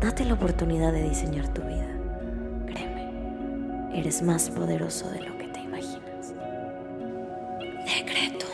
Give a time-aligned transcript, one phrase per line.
[0.00, 1.88] Date la oportunidad de diseñar tu vida.
[2.66, 6.34] Créeme, eres más poderoso de lo que te imaginas.
[7.84, 8.46] Decreto.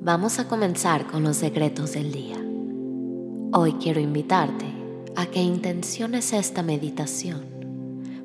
[0.00, 2.36] Vamos a comenzar con los secretos del día.
[3.52, 4.66] Hoy quiero invitarte
[5.16, 7.44] a que intenciones esta meditación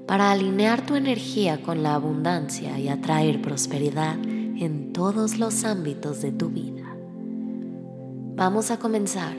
[0.05, 6.31] para alinear tu energía con la abundancia y atraer prosperidad en todos los ámbitos de
[6.31, 6.74] tu vida.
[8.37, 9.33] Vamos a comenzar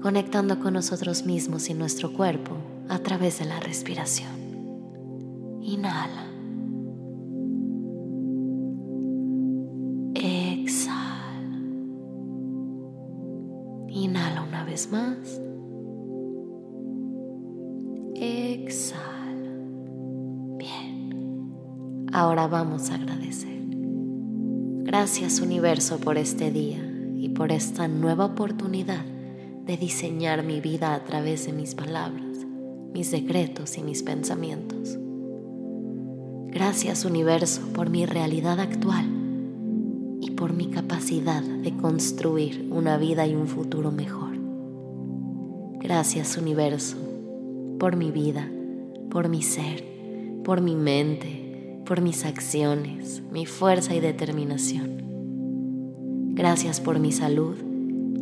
[0.00, 2.56] conectando con nosotros mismos y nuestro cuerpo
[2.88, 4.30] a través de la respiración.
[5.60, 6.24] Inhala.
[10.14, 11.60] Exhala.
[13.88, 15.38] Inhala una vez más.
[18.14, 19.52] Exhala.
[20.56, 22.08] Bien.
[22.14, 23.60] Ahora vamos a agradecer.
[24.84, 26.85] Gracias universo por este día
[27.26, 29.04] y por esta nueva oportunidad
[29.64, 32.46] de diseñar mi vida a través de mis palabras,
[32.94, 34.96] mis decretos y mis pensamientos.
[36.46, 39.06] Gracias universo por mi realidad actual
[40.20, 44.38] y por mi capacidad de construir una vida y un futuro mejor.
[45.80, 46.96] Gracias universo
[47.80, 48.48] por mi vida,
[49.10, 49.82] por mi ser,
[50.44, 54.95] por mi mente, por mis acciones, mi fuerza y determinación.
[56.36, 57.56] Gracias por mi salud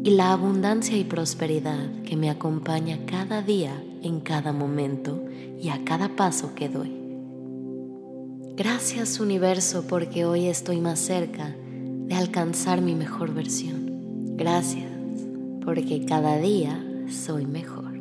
[0.05, 5.25] y la abundancia y prosperidad que me acompaña cada día, en cada momento
[5.61, 6.97] y a cada paso que doy.
[8.56, 14.37] Gracias universo porque hoy estoy más cerca de alcanzar mi mejor versión.
[14.37, 14.93] Gracias
[15.65, 16.81] porque cada día
[17.11, 18.00] soy mejor.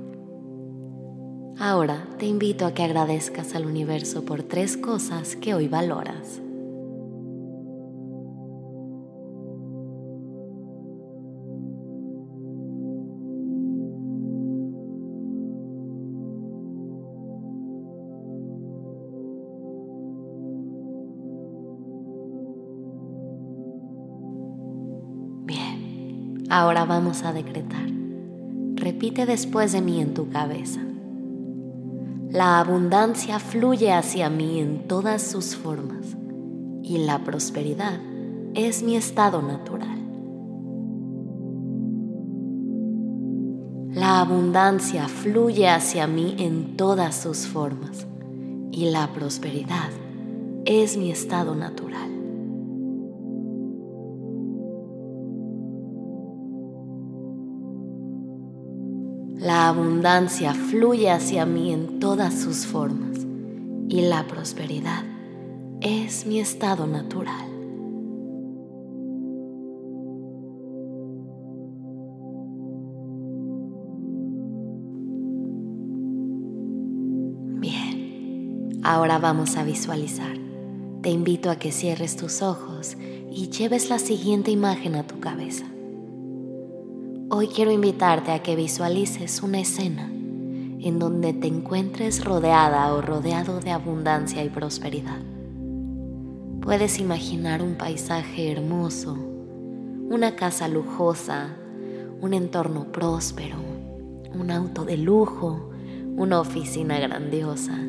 [1.58, 6.43] Ahora te invito a que agradezcas al universo por tres cosas que hoy valoras.
[26.56, 27.88] Ahora vamos a decretar.
[28.76, 30.82] Repite después de mí en tu cabeza.
[32.30, 36.16] La abundancia fluye hacia mí en todas sus formas
[36.84, 38.00] y la prosperidad
[38.54, 39.98] es mi estado natural.
[43.94, 48.06] La abundancia fluye hacia mí en todas sus formas
[48.72, 49.90] y la prosperidad
[50.66, 52.13] es mi estado natural.
[59.44, 63.28] La abundancia fluye hacia mí en todas sus formas
[63.90, 65.04] y la prosperidad
[65.82, 67.50] es mi estado natural.
[77.60, 80.38] Bien, ahora vamos a visualizar.
[81.02, 82.96] Te invito a que cierres tus ojos
[83.30, 85.73] y lleves la siguiente imagen a tu cabeza.
[87.30, 93.60] Hoy quiero invitarte a que visualices una escena en donde te encuentres rodeada o rodeado
[93.60, 95.20] de abundancia y prosperidad.
[96.62, 101.56] Puedes imaginar un paisaje hermoso, una casa lujosa,
[102.22, 103.58] un entorno próspero,
[104.34, 105.72] un auto de lujo,
[106.16, 107.80] una oficina grandiosa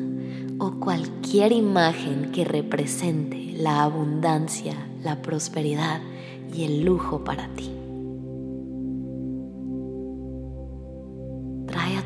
[0.57, 5.99] o cualquier imagen que represente la abundancia, la prosperidad
[6.53, 7.84] y el lujo para ti.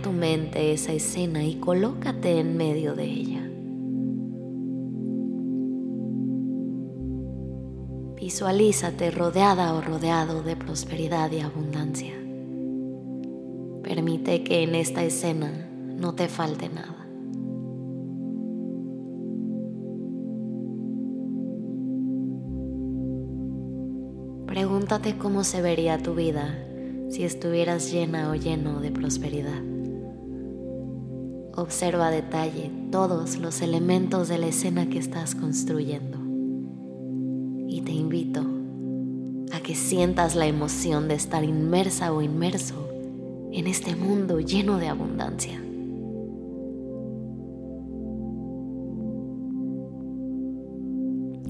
[0.01, 3.50] Tu mente esa escena y colócate en medio de ella.
[8.16, 12.13] Visualízate rodeada o rodeado de prosperidad y abundancia.
[13.84, 15.51] Permite que en esta escena
[15.98, 17.07] no te falte nada.
[24.46, 26.57] Pregúntate cómo se vería tu vida
[27.10, 29.79] si estuvieras llena o lleno de prosperidad.
[31.60, 36.18] Observa a detalle todos los elementos de la escena que estás construyendo.
[37.68, 38.46] Y te invito
[39.52, 42.76] a que sientas la emoción de estar inmersa o inmerso
[43.52, 45.62] en este mundo lleno de abundancia.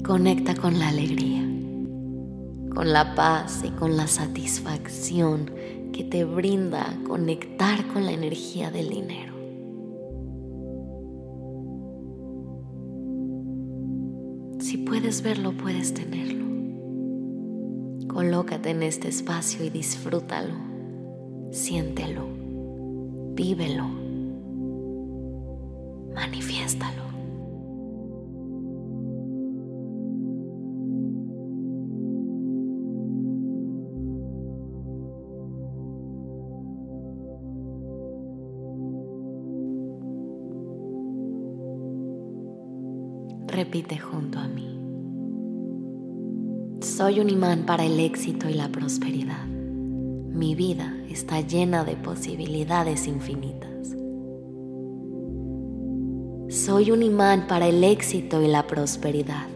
[0.04, 1.42] Conecta con la alegría,
[2.74, 5.52] con la paz y con la satisfacción
[5.92, 9.39] que te brinda conectar con la energía del dinero.
[15.10, 16.46] Puedes verlo, puedes tenerlo.
[18.06, 20.54] Colócate en este espacio y disfrútalo,
[21.50, 22.28] siéntelo,
[23.34, 23.88] vívelo,
[26.14, 27.10] manifiéstalo.
[43.48, 44.79] Repite junto a mí.
[46.82, 49.44] Soy un imán para el éxito y la prosperidad.
[49.46, 53.94] Mi vida está llena de posibilidades infinitas.
[56.48, 59.46] Soy un imán para el éxito y la prosperidad.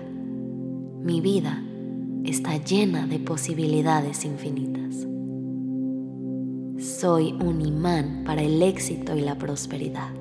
[1.00, 1.64] Mi vida
[2.24, 5.06] está llena de posibilidades infinitas.
[6.78, 10.12] Soy un imán para el éxito y la prosperidad.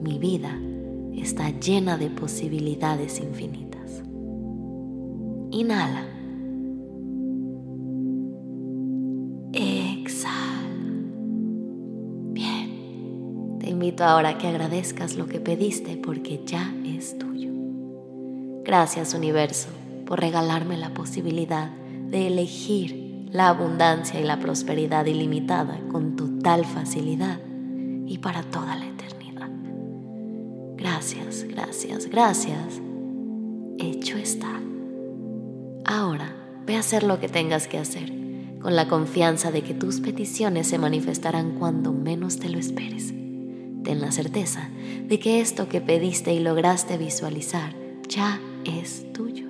[0.00, 0.56] Mi vida
[1.16, 3.65] está llena de posibilidades infinitas.
[5.56, 6.04] Inhala.
[9.54, 10.68] Exhala.
[12.34, 13.56] Bien.
[13.58, 17.52] Te invito ahora a que agradezcas lo que pediste porque ya es tuyo.
[18.64, 19.68] Gracias universo
[20.04, 27.40] por regalarme la posibilidad de elegir la abundancia y la prosperidad ilimitada con total facilidad
[28.06, 29.48] y para toda la eternidad.
[30.76, 32.82] Gracias, gracias, gracias.
[33.78, 34.60] Hecho está.
[35.88, 36.34] Ahora
[36.66, 38.12] ve a hacer lo que tengas que hacer,
[38.60, 43.14] con la confianza de que tus peticiones se manifestarán cuando menos te lo esperes.
[43.84, 44.68] Ten la certeza
[45.06, 47.72] de que esto que pediste y lograste visualizar
[48.08, 49.46] ya es tuyo.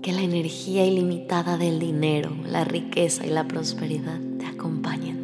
[0.00, 5.17] Que la energía ilimitada del dinero, la riqueza y la prosperidad te acompañen